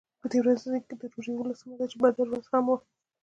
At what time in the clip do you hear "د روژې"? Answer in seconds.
0.65-1.31